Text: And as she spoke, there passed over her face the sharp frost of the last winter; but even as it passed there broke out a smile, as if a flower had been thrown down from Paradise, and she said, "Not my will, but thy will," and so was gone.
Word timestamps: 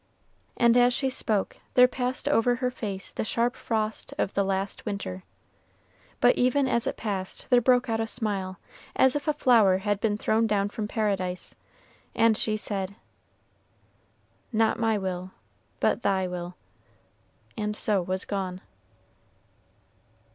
And 0.57 0.75
as 0.77 0.95
she 0.95 1.11
spoke, 1.11 1.57
there 1.75 1.87
passed 1.87 2.27
over 2.27 2.55
her 2.55 2.71
face 2.71 3.11
the 3.11 3.23
sharp 3.23 3.55
frost 3.55 4.15
of 4.17 4.33
the 4.33 4.43
last 4.43 4.83
winter; 4.83 5.21
but 6.19 6.35
even 6.35 6.67
as 6.67 6.87
it 6.87 6.97
passed 6.97 7.45
there 7.51 7.61
broke 7.61 7.87
out 7.87 7.99
a 7.99 8.07
smile, 8.07 8.57
as 8.95 9.15
if 9.15 9.27
a 9.27 9.33
flower 9.33 9.77
had 9.77 10.01
been 10.01 10.17
thrown 10.17 10.47
down 10.47 10.69
from 10.69 10.87
Paradise, 10.87 11.53
and 12.15 12.35
she 12.35 12.57
said, 12.57 12.95
"Not 14.51 14.79
my 14.79 14.97
will, 14.97 15.33
but 15.79 16.01
thy 16.01 16.27
will," 16.27 16.55
and 17.55 17.75
so 17.75 18.01
was 18.01 18.25
gone. 18.25 18.59